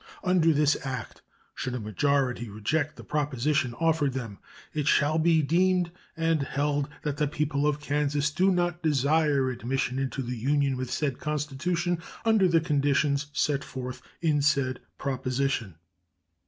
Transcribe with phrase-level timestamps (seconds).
[0.23, 1.21] Under this act,
[1.53, 4.39] should a majority reject the proposition offered them,
[4.73, 9.99] "it shall be deemed and held that the people of Kansas do not desire admission
[9.99, 15.75] into the Union with said constitution under the conditions set forth in said proposition."